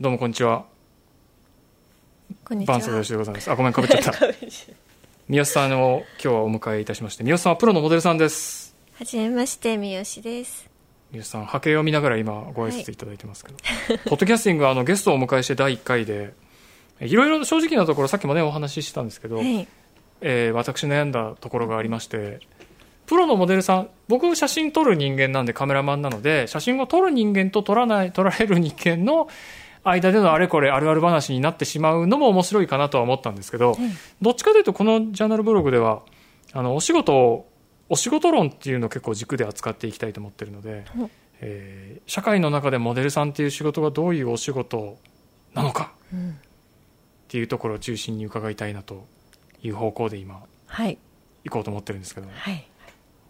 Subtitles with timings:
[0.00, 0.64] どうもこんにちは。
[2.44, 2.74] こんにちは。
[2.74, 3.50] バンソヨシでございます。
[3.50, 4.12] あ、ごめん、かぶっちゃった。
[5.28, 8.76] 三好さんを今日はお迎えいたしまして、三好さんはプロのモデルさんです。
[8.94, 10.70] はじめまして、三好です。
[11.10, 13.58] 三好さん、波形を見ながら今ご挨拶いただいてますけど、
[14.06, 16.32] ポッドキャスティングはあのゲストをお迎えして第1回で、
[17.00, 19.66] いろいろ正直なところ、さっきもね、お話ししてたんですけど、はい。
[20.20, 22.38] えー私悩んだところがありまして、
[23.06, 29.28] プロのモデルさん、僕写真撮る人間なんでカメラマンなので、写真を撮る人間と撮らない、撮られる人間の
[29.90, 33.76] 間でのあれこれあるある話になってしまうのも面白いかなとは思ったんですけど、
[34.22, 36.02] どっちかというとこのジャーナルブログでは、
[36.52, 37.50] あの、お仕事を、
[37.88, 44.96] お仕事論っていうのを結構軸で扱っていきたいと思ってるので、うんえー社会の中でモデルさんっていう仕事がどういうお仕事
[45.52, 46.30] なのかうん。
[46.30, 46.32] っ
[47.28, 49.06] ていうところを中心に伺いたいなと
[49.62, 50.96] いう方向で今はい。
[51.44, 52.66] 行こうと思ってるんですけど、はい。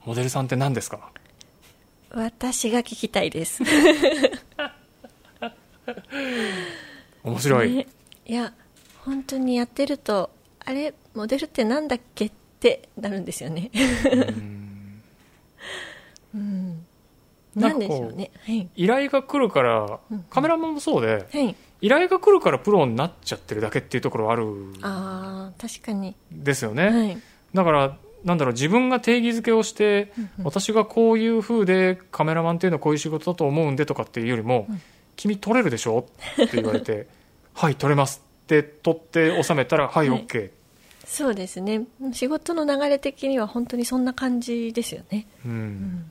[0.05, 1.11] モデルさんって何ですか？
[2.11, 3.63] 私が聞きたいです。
[7.25, 7.87] 面白い、ね
[8.27, 8.53] いや、
[9.05, 10.31] 本当にやってると、
[10.65, 13.71] あれ、モデルってなんだっけってなるんですよね。
[13.75, 14.69] うん
[16.35, 16.87] うん。
[17.55, 18.31] なかこうなんんでしょうね。
[18.45, 18.69] はい。
[18.77, 21.57] 依頼が来るからうんカメラマンもそうではい。
[21.81, 26.17] 依頼が来るからプロになっちゃってるだけっていうところはあるんああ、確かに。
[26.33, 27.19] ですよね、はい。
[27.55, 34.81] だからなんだろう自分が定義づけをして、うんうん私がこういう風でカメラマンっていうのはこういう仕事だと思うんでとかっていうよりも、うん
[35.19, 36.07] 君撮れるでしょ？
[36.43, 37.07] って言われて
[37.55, 40.51] はい撮れますって撮って収めたらはいはい OK、
[41.07, 41.83] そうですね。
[42.13, 45.27] 仕事の流れ的には本当にそんな感じですよね。
[45.45, 46.11] うんうん。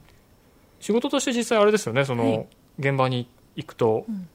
[0.79, 2.47] 仕事として実際あれですよねその、はい
[2.79, 4.27] 現場に行くと、うん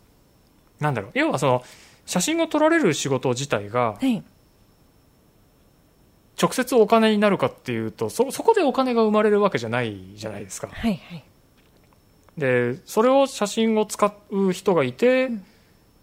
[0.81, 1.63] なんだろう要はその
[2.07, 4.21] 写真を撮られる仕事自体がはい。
[6.41, 11.01] 直接お金になるかっていうとそそこでお金が生まれるわけじゃないじゃないですかはい。
[11.09, 11.25] はい。
[12.39, 15.45] でそれを写真を使う人がいて、うん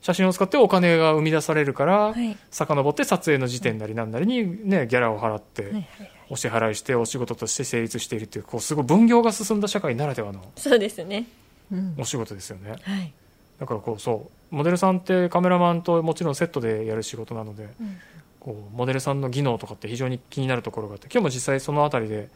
[0.01, 2.37] 写真を使ってお金が生み出されるから、はい。
[2.51, 5.73] 遡って撮影の時点なりなんなりに、ね、ギャラを払って、はい。
[5.73, 5.85] はい。
[6.29, 11.25] お支払いしてお仕事として成立しているっていうこうすごい分業が進んだ社会ならではのそうですね。
[11.71, 11.95] うん。
[11.97, 13.13] お仕事ですよねはい。
[13.59, 17.97] だからこうそうモデルさんってカメラマンともちろんセットでやる仕事なのでうん。
[18.39, 22.29] こうモデルさんの技能とかって非常に気になるところがあって今日も実際そのあたりで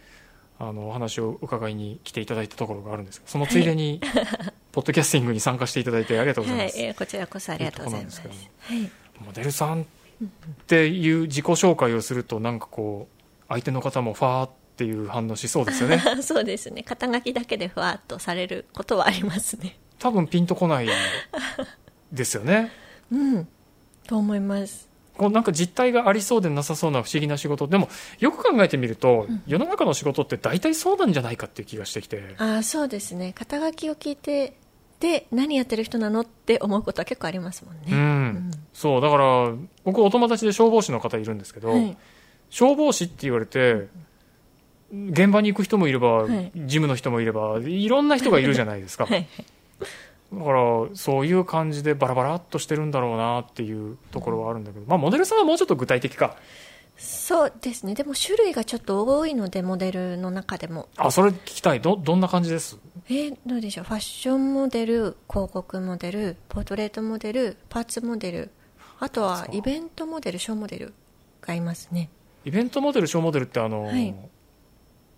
[0.60, 4.00] あのお話を伺いに来ていただいたところがあるんですけどそのついでに、
[4.72, 8.22] ポッドキャスティングに参加していただいてありがとうございます、はい、えーこちらこそありがとうございます。
[8.22, 8.26] い。
[9.24, 9.86] モデルさんっ
[10.68, 16.84] ていう自己紹介をするとなんかこう相手の方もファーっていう反応しそうですよね そうですね。
[16.84, 19.78] 肩書きだけでふわっとされることはありますね。
[20.00, 20.88] 多分ピンとこない
[22.12, 22.72] ですよね
[23.12, 23.48] うん。
[24.08, 24.93] と思います。
[25.18, 33.34] こうなんか実態がありそうでなさそうな不思議な仕事でもよく考えてみると、世の中の仕事って大体そうなんじゃないかっていう気がしてきてああ、そうですね。
[33.34, 34.56] 肩書きを聞いて、
[35.00, 37.96] で、何やってる人なのって思うことは結構ありますもんうね。
[37.96, 39.54] ん、そうだから
[39.84, 41.98] 僕お友達で消防士の方いるんですけど、はい。
[42.50, 43.88] 消防士って言われて
[44.94, 49.28] 現場に行く人もいれば、はい事務の人もいればいろんな人がいるじゃないですか、 はい。
[50.40, 56.36] だからそういう感じでバラバラっとしてるんだろうなっていうところはあるんだけど、まあ、モデルさんはもうちょっと具体的か
[56.96, 57.96] そうですね。
[57.96, 60.88] でも種類がちょっと多いので、モデルの中でも。
[60.96, 62.78] あそれ聞きたいどどんな感じです？
[63.10, 63.86] えーどうでしょう？
[63.86, 68.52] ファッションモデル、広告モデル、ポートレートモデル、パーツモデル、
[69.00, 70.94] あとはイベントモデル、ショーモデル
[71.42, 72.10] がいますね。
[72.46, 74.16] イベントモデルショーモデルってあの、はい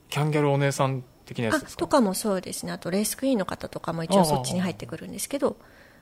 [0.08, 1.80] キャンギャルお姉さん的なやあつですか？
[1.80, 2.72] とかもそうですね。
[2.72, 5.58] あとレースクイーンの方とかも一応そっちに入ってくるんですけど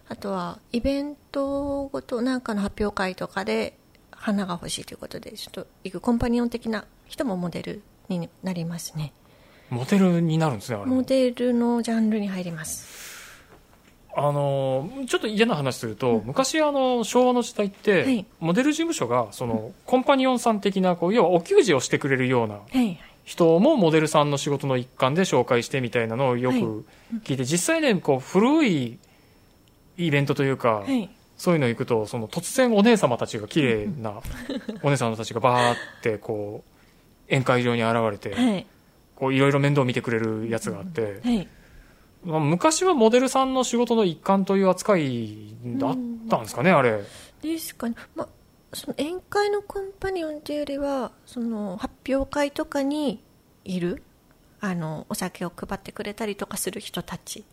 [0.10, 3.78] あとはイベントごとなんかの発表会とかで
[4.12, 9.14] 花が欲しいということでちょっと行くコンパニオン的な人もモデルになりますね。
[9.70, 10.96] モデルになるんですねあれも。
[10.98, 13.14] モデルのジャンルに入ります。
[14.16, 18.26] あのちょっと嫌な話すると、昔あの昭和の時代って、はい。
[18.40, 26.62] モデル事務所がその、コンパニオンさん的なこう要はお給仕をしてくれるようなはいはい人もモデルさんの仕事の一環で紹介してみたいなのをよはい。
[26.62, 26.86] く
[27.24, 29.00] 聞いて、実際ねこう古い
[29.98, 31.10] イベントというか、はい。
[31.38, 34.22] そういうの行くとその突然お姉様たちが綺麗な
[34.84, 38.66] お姉様たちがバーってこう宴会場に現れて、はい。
[39.16, 41.48] こういろいろ面倒見てくれるやつがあって、はい。
[42.26, 45.98] まあ昔はモデルさんの仕事の一環という扱いだっ
[46.30, 47.02] たんですかね、あれ。
[47.42, 48.28] ですかね、まあ、
[48.74, 53.22] その宴会のコンパニオンというよりはその発表会とかに
[53.64, 54.04] いる
[54.60, 57.44] あのお酒を配ってくれたりとかする人たち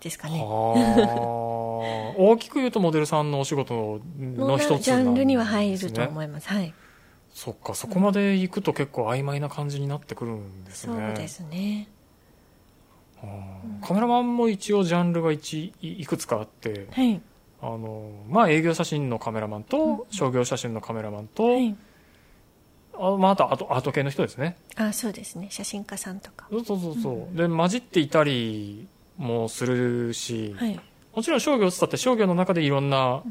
[0.00, 0.38] ですかね。
[0.40, 2.16] はあ。
[2.16, 6.74] 大きく言うとモデルさんのお仕事の一つなんです、ね、ジャンルには入ると思います、はい。
[7.32, 11.88] そっかそこまで行くと結構曖昧な感じになってくるんですそねうですね。
[13.22, 13.86] はあ。
[13.86, 16.86] カメラマンも一応ジャンルがいくつかあって。
[16.90, 17.20] はい
[17.62, 21.76] あのまあ営業写真のカメラマンと商業写真のカメラマンと、はい。
[22.94, 24.56] あまあ、あとアートアート系の人ですね。
[24.76, 25.48] あそうですね。
[25.50, 26.46] 写真家さんとか。
[26.50, 30.80] そうそうそうそう、で混じっていたりもするし、はい。
[31.14, 33.22] もちろん商業っつったって商業の中でいろんな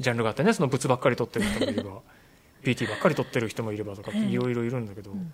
[0.00, 1.90] ジャンルがあってねその物ばっかり撮ってる人もいれば
[2.64, 4.32] BT ばっかり撮ってる人もいればとかってはい。
[4.32, 5.32] いろいろいるんだけど、ん。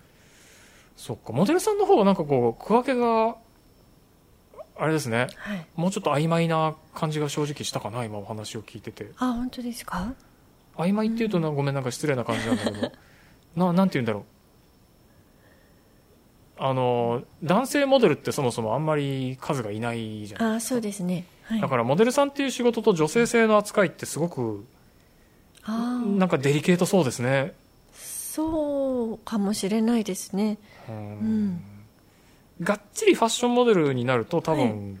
[0.97, 1.33] そっか。
[1.33, 3.35] モデルさんの方はなんかこう区分けが
[4.77, 5.27] あれですね。
[5.37, 5.65] はい。
[5.75, 9.11] もうちょっと曖昧な感じが正直したかな今お話を聞いてて。
[9.17, 10.13] あ本当ですか？
[10.77, 12.91] 曖昧っていうとなごめんなんか失礼な感じなんだけど。
[13.55, 14.23] ななんて言うんだろう。
[16.57, 21.25] あの男性モデルってそもそもあんまり数がいないじゃないあそうですね。
[21.43, 21.61] はい。
[21.61, 24.65] だからモデルさんっていう仕事と女性性の扱いってすごく
[25.63, 26.17] あー。
[26.17, 27.53] なんかデリケートそうですね。
[27.93, 30.57] そうかもしれないですね。
[30.89, 30.95] うん。
[30.95, 31.61] うん
[32.61, 34.99] がっちりファッションモデルになると多分、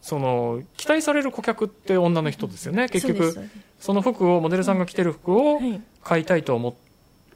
[0.00, 3.34] その期待される顧客って女の人ですよね、結局
[3.80, 5.80] その服をモデルさんが着てる服をはい。
[6.02, 6.74] 買いたいと思っ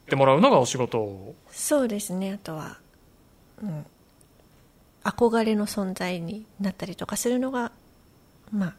[0.08, 2.32] てもらうのがお仕事そうですね。
[2.32, 2.78] あとは、
[3.62, 3.86] うん、
[5.02, 7.72] 憧れの存在になったりとかするのが
[8.50, 8.74] まあ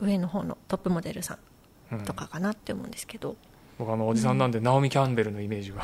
[0.00, 1.38] 上の方のトップモデルさ
[1.92, 1.98] うん。
[1.98, 3.36] んとかかなって思うんですけど、
[3.78, 5.82] 僕あのおじさんなんで、ナオミ・キャンベルのイメージが。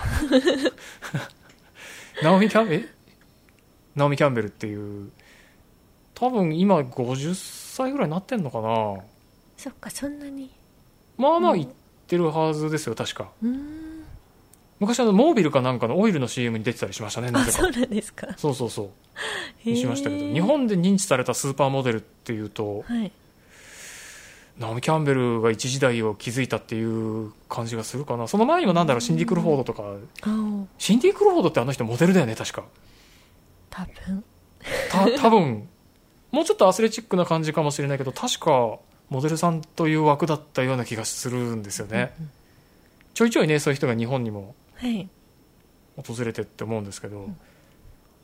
[2.22, 2.88] ナオミ・キャンベル
[3.96, 5.10] ナオミ・キャンベルっていう。
[6.14, 9.02] 多分今50歳ぐらいになってんのかな。
[9.56, 10.50] そっかそんなに。
[11.16, 11.68] まあまあ言っ
[12.06, 13.30] てるはずですよ確か。
[13.42, 14.04] うーん。
[14.80, 17.58] 昔あのモービルかなんかのオイルの CM に出てたりしましたねなぜか。
[17.58, 18.28] あそうなんですか。
[18.36, 18.90] そうそうそ
[19.64, 19.68] う。
[19.68, 20.32] にしましたけど。
[20.32, 23.12] 日本で認知されたスーパーモデルっていうとはい。
[24.58, 28.28] ナオミ・キャンベルが一時代を築いたっていう感じがするかな。
[28.28, 29.82] その前にもなんだろうシンディ・クルフォードとか。
[30.78, 32.64] シンディ・クルフォードってあの人モデルだよね確か
[33.74, 34.24] 多分。
[34.90, 35.68] た多分。
[36.30, 38.78] もうちょっとアスレチックな感じかもしれないけど確か
[39.08, 42.12] モデルさんという枠だったような気がするんですよね、
[43.14, 45.08] ちょいちょいねそういう人が日本にもはい。
[45.96, 47.28] 訪れてって思うんですけど、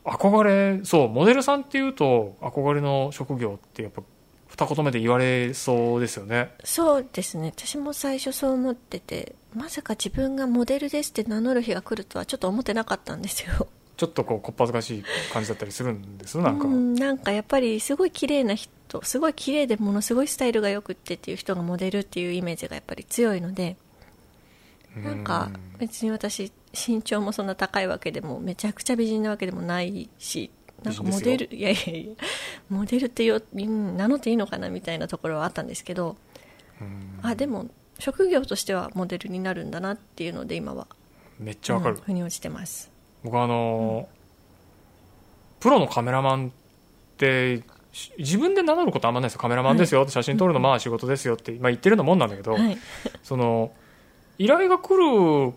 [0.04, 4.02] 憧れそうモデルさんっていうと憧れの職業ってやっぱ
[4.48, 6.50] 二言目で言われそうですよね。
[6.64, 7.52] そうですね。
[7.56, 13.68] 私も最初そう思っててまさか自分がモデルですって名乗る日が来るとはちょっと思ってなかったんですよ
[14.00, 18.70] ちょっとこうこっぱずかしい感じだったりするんですなんか、うんなんかやっぱりすごい綺麗な人
[19.02, 23.76] すごい綺麗でものすごいスタイルがよくってっていう人がモデルっていうイメージがやっぱり強いので
[24.96, 30.50] なんか別に私身長もそんな高いわけでもめちゃくちゃ美人なわけでもないし
[30.82, 32.14] なんかモデルいやいやいや
[32.70, 36.16] モデルってようん名乗っていいのかなみたいなところはあったんですけど
[36.80, 37.18] うん。
[37.22, 37.68] あでも
[37.98, 40.86] 職業としてはモデルになるんだなっていうので今は。
[41.40, 42.90] めっちゃわかる、うん腑に落ちてます
[43.24, 44.20] 僕あのー
[45.60, 46.50] プロのカメラマンっ
[47.18, 47.62] て
[47.92, 49.40] し自分で名乗ることあんまないですよ。
[49.40, 52.78] カメラマンですよ、写真撮るのまあ仕事ですよって、まあ、言ってるのもんなんだけど、はい。
[53.22, 53.72] その
[54.38, 55.52] 依頼が来る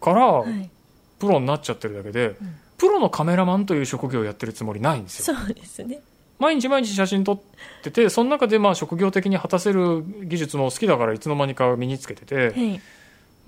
[0.00, 0.70] からはい。
[1.18, 2.36] プロになっちゃってるだけで、
[2.78, 5.36] プロのカメラマンという職業をやってるつもりないんですよ。
[5.36, 6.00] そうですね。
[6.38, 7.40] 毎日毎日写真撮っ
[7.82, 12.80] ててその中でまあ職業的に果たせる技術も好きだからいつの間にか身につけてて、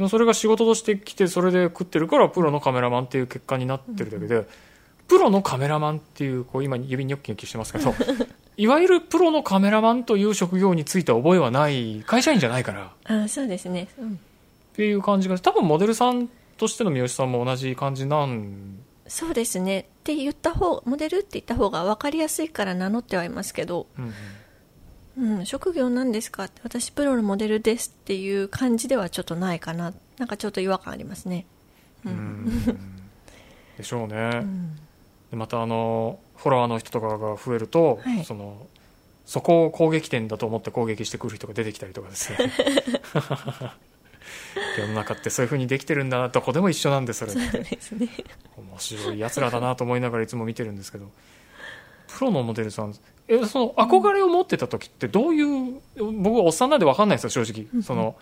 [0.02, 4.46] もそれが仕事としてきてそれで食ってるからプロのカメラマンっていう結果になってるだけで、
[5.08, 7.94] プロのカメラマンっていうこう今指ニョッキニョッキしてますけど
[8.56, 12.92] いわゆるプロのカメラマンという職業について覚えはない会社員じゃないから。
[13.04, 14.16] あそうですね、うん、っ
[14.74, 19.80] ていう感じが多分モデルさんとしての三好さんも同じ感じなんそうですね。
[19.80, 24.12] って言った方モデルって言った方が分かりやすいから名乗ってはいますけど、うんうん
[25.18, 26.44] うん、職業なんですか？
[26.44, 29.92] って私プロのモデルですっていう感じではちょっとないかな。
[30.18, 31.46] なんかちょっと違和感ありますね。
[32.04, 32.46] うん。
[33.76, 34.76] でしょうね、うん。
[35.30, 38.24] でまたあのフォロワーの人とかが増えると、はい。
[38.24, 38.66] その
[39.24, 42.38] そこを攻撃点だと思って攻撃してくる人が出てきたりとかですね
[44.76, 48.08] 世の中ってそういう風にできてるんだなどこでも一緒なんでそれっそうてですね。
[48.58, 51.10] 面白いやつらだなと思いながらいつも見てるんですけど
[52.08, 52.94] プロのモデルさん
[53.28, 57.82] えその憧れを持ってた時ってどういう僕はおっさんなんで分かんないですよ正直。
[57.82, 58.16] その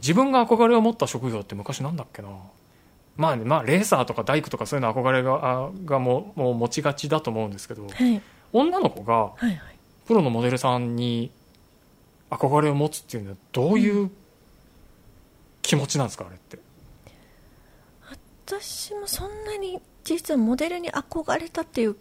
[0.00, 2.28] 自分が憧れを持った職業って昔なんだっけな。
[3.16, 8.20] まあねまあレーサーとか大工とかそういうの憧れがあがもうもう持ちがちだと思うんですけどはい。
[8.52, 9.32] 女の子が
[10.06, 11.30] プロのモデルさんに
[12.30, 14.10] 憧れを持つっていうのはどういう
[15.62, 16.58] 気持ちなんですかあれって？
[18.46, 21.96] 私もそんなに実はモデルに憧れたっていう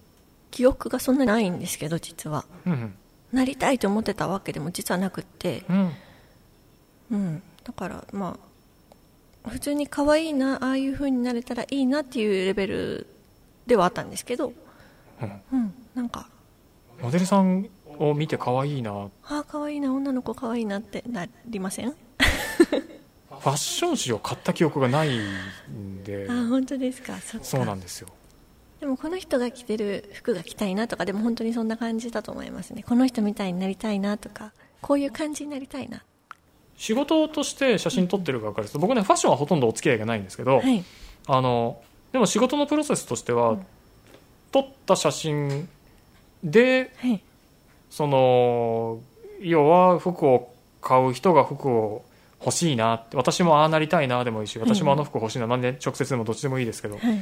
[0.54, 2.46] 記憶がそんなにないんですけど実は。
[2.66, 2.94] うん
[3.32, 5.64] なりたいと思ってたわけでも実はなくって。
[5.68, 5.92] うん。
[7.10, 7.44] うん。
[7.64, 8.38] だからま
[9.44, 13.08] あ普通に可愛いなああいう風になれたらいいなっていうレベル
[13.66, 14.54] ではあったんですけど。
[15.20, 15.42] うん。
[15.52, 15.74] うん。
[15.96, 16.30] なんか。
[17.02, 17.68] モデルさん
[17.98, 18.92] を見て可愛いな。
[18.92, 21.96] フああ可愛いな女の子可愛いなってなりません？
[23.32, 26.28] ァッション誌を買った記憶がないんで。
[26.30, 27.18] ああ本当ですか。
[27.42, 28.10] そうなんですよ
[28.84, 32.84] でもこの人が着てる服が着たいなとかでも本当にそんな感じだと思いますね。
[32.84, 36.04] この人みたいになりたいなとかこういう感じになりたいな。
[36.76, 38.74] 仕事として写真撮ってる側からす？
[38.74, 40.84] ると僕ねファッションはほとんどお付き合いがないんですけど、はい。
[41.28, 43.58] あのでも仕事のプロセスとしては、
[44.52, 45.70] 撮った写真
[46.44, 47.24] ではい。
[47.90, 49.00] その
[49.40, 52.04] 要は服を買う人が服を
[52.42, 57.20] 欲しいなって私もああなりたいなでもいいし私もあの服欲しいな、なんで直接でもどっちでもいいですけど、はい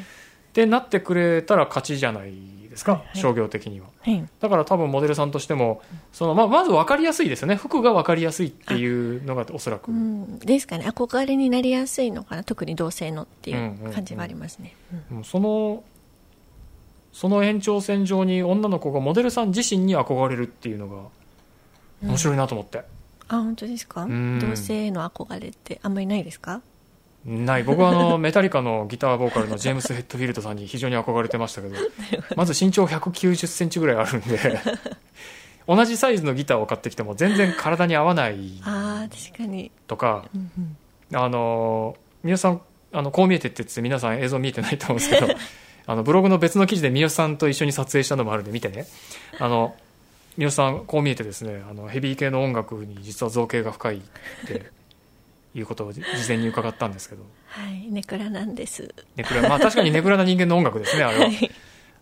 [0.51, 2.33] ってなってくれたら勝ちじゃない
[2.69, 3.17] ですか、はいはい。
[3.17, 3.87] 商業的には。
[4.01, 4.27] はい。
[4.39, 5.81] だから多分モデルさんとしても
[6.11, 7.55] その、まあ、まず分かりやすいですよね。
[7.55, 8.85] 服が分かりやすいってい
[9.17, 10.85] うのがおそらく、うんですかね。
[10.87, 12.43] 憧れになりやすいのかな。
[12.43, 14.75] 特に同性のっていう感じはありますね、
[15.11, 15.17] うん。
[15.17, 15.83] うんその
[17.13, 20.95] その延長線上に女の子がモデルさん自身に憧れるっていうのが
[22.01, 22.83] 面白いなと思って、
[23.27, 24.05] あ本当ですか？
[24.05, 24.39] ん。
[24.39, 26.61] 同性への憧れってあんまりないですか？
[27.25, 27.63] ない。
[27.63, 31.75] 僕はあの メタリカのギターボーカルのジェームス・ヘッドフィールドさんに非常に憧れてましたけど
[32.35, 34.59] まず身長1 9 0ンチぐらいあるんで
[35.67, 38.59] 同じサイズのギターを買ってきても全然体に合わない。
[38.63, 40.77] ああ確かに、とかうんうん。
[41.17, 42.61] あの皆さん
[42.93, 45.27] あのこう見えてって言って皆さん映像見えてないと思うんですけど
[45.87, 48.85] あのブログの別の記事で三好さんと一緒に撮影したのもあるんで見てね。
[49.39, 49.75] あの
[50.37, 53.99] 三好さんこう見えてですねあのヘビー系の音楽に実は造形が深いっ
[54.47, 54.71] て
[55.53, 57.23] いうことを事前に伺ったんですけど。
[57.47, 58.93] はいネクラなんです。
[59.15, 61.25] ネクラまあ確かにネクラな人間の音楽ですね あれは。
[61.25, 61.51] はい。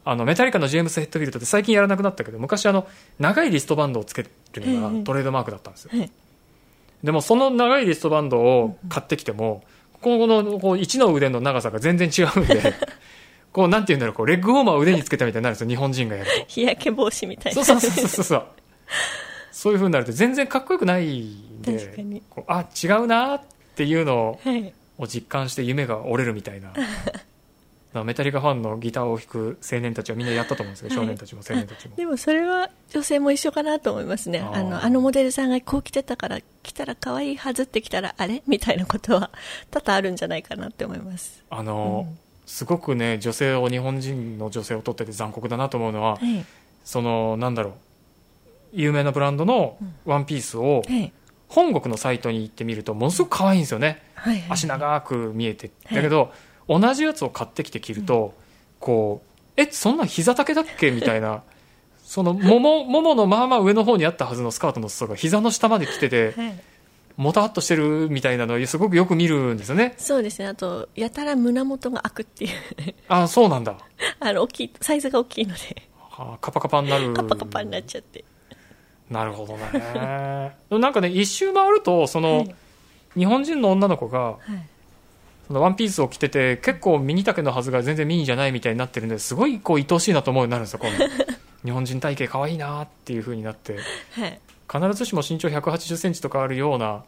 [0.05, 2.87] あのメタリカのジェームス・ヘッドフィールドって最近やらなくなったけど昔あの
[3.19, 5.91] 長いリストバンドをつけるのうんうんがトレードマークだったんですよ。
[5.93, 6.11] はい。
[7.03, 9.63] でもその長いリストバンドを買ってきても、
[10.01, 12.73] このこう1の腕の長さが全然違うんで、
[13.53, 17.59] こうなんて言うんだろう、こうレッグウォーマーを腕につけたみたいになるんですよ、日本人がやる日焼け防止みたいと。
[17.59, 17.65] な。
[17.65, 18.43] そうそうそうそうそう。
[19.59, 22.23] そういう風になると全然かっこよくないんで、確かに。
[22.47, 23.41] あ、違うなっ
[23.75, 24.73] ていうのはい。
[24.97, 26.71] を実感して夢が折れるみたいな。
[28.05, 31.95] メタリカファンのギターを弾く青年たちはみんなやったと思うんですけど、は い少年たちも青年たちも。
[31.97, 34.39] でもそれは女性も一緒かなと思いますね。
[34.39, 39.29] あのあのモデルさんがこう着てたから着たら可愛いはずって着たらあれみたいなことは
[39.71, 41.43] 多々あるんじゃないかなって思います。
[41.49, 42.17] あの、うん。
[42.45, 46.45] すごくね、女性を、日本人の女性を取ってて残酷だなと思うのは、はい。
[46.85, 47.73] そのなんだろう
[48.73, 51.11] 有名なブランドのワンピースをはい
[51.47, 54.03] 本国のサイトに行ってみるとものすごく可愛いんですよね。
[54.13, 54.45] はいはい。
[54.51, 55.71] 足長く見えて。
[55.85, 56.31] はいだけど
[56.67, 58.35] 同じやつを買ってきて着ると
[58.79, 60.91] こうえそんな膝丈だっけ？
[60.91, 61.41] みたいな。
[62.05, 66.59] そのもももものまあまあ上の方にあったはずのスカートの裾が膝の下まで来ててはい。
[67.17, 69.93] もたっとしてるみたいなのをすごくよく見るんですよね。
[69.97, 70.47] そうですね。
[70.47, 72.51] あとやたら胸元が開くっていう。
[73.09, 73.75] あそうなんだ。
[74.21, 75.59] あの大きいサイズが大きいので。
[76.17, 77.11] あカパカパになる。
[77.13, 78.23] カパカパになっちゃって
[79.09, 80.55] なるほどね。
[80.69, 82.55] なんかね一周回るとその、はい。
[83.15, 84.65] 日本人の女の子がはい。
[85.47, 91.05] そのワンピースを着てて結構ミニ丈のはずが全然ミニじゃないみたいになってるんですごいこう愛おしいなと思うようになるんですよ今度
[91.65, 93.77] 日本人体型可愛いなっていう風になって。
[94.11, 94.39] はい。
[94.71, 97.03] 必ずしも身長1 8 0ンチとかあるような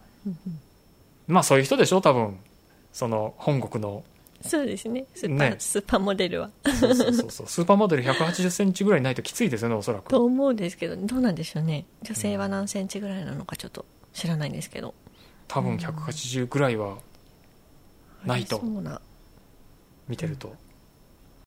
[1.28, 2.38] まあそういう人でしょ多分。
[2.92, 4.04] その本国の
[4.42, 5.06] そうですね。
[5.14, 5.56] スーパー,、ね。
[5.60, 6.50] スーパーモデルは。
[6.80, 7.48] そうそうそうそう。
[7.50, 10.10] スーパーモデル1 8 0ンチぐらいないときついですよねおそらく。
[10.10, 11.86] と思うんですけどどうなんでしょうね。
[12.04, 14.94] 女性は何センチぐらいなのかちょっと知らないんですけど。
[15.48, 16.98] 多分180ぐらいは
[18.26, 19.02] ないとそうな。
[20.08, 20.56] 見てると